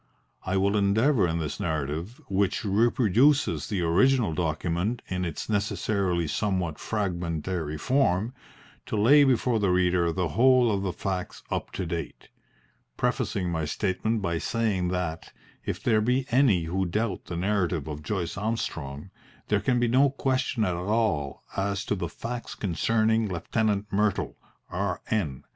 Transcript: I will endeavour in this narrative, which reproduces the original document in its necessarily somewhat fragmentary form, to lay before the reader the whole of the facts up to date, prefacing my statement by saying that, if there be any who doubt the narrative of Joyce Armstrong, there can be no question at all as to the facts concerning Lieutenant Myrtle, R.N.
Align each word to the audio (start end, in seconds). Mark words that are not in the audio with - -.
I 0.43 0.57
will 0.57 0.75
endeavour 0.77 1.27
in 1.27 1.37
this 1.37 1.59
narrative, 1.59 2.19
which 2.27 2.65
reproduces 2.65 3.67
the 3.69 3.81
original 3.83 4.33
document 4.33 5.03
in 5.09 5.23
its 5.23 5.47
necessarily 5.47 6.27
somewhat 6.27 6.79
fragmentary 6.79 7.77
form, 7.77 8.33
to 8.87 8.97
lay 8.97 9.23
before 9.23 9.59
the 9.59 9.69
reader 9.69 10.11
the 10.11 10.29
whole 10.29 10.71
of 10.71 10.81
the 10.81 10.91
facts 10.91 11.43
up 11.51 11.69
to 11.73 11.85
date, 11.85 12.29
prefacing 12.97 13.51
my 13.51 13.65
statement 13.65 14.23
by 14.23 14.39
saying 14.39 14.87
that, 14.87 15.31
if 15.65 15.83
there 15.83 16.01
be 16.01 16.25
any 16.31 16.63
who 16.63 16.87
doubt 16.87 17.25
the 17.25 17.37
narrative 17.37 17.87
of 17.87 18.01
Joyce 18.01 18.37
Armstrong, 18.37 19.11
there 19.49 19.59
can 19.61 19.79
be 19.79 19.87
no 19.87 20.09
question 20.09 20.65
at 20.65 20.73
all 20.73 21.43
as 21.55 21.85
to 21.85 21.93
the 21.93 22.09
facts 22.09 22.55
concerning 22.55 23.27
Lieutenant 23.31 23.93
Myrtle, 23.93 24.35
R.N. 24.67 25.43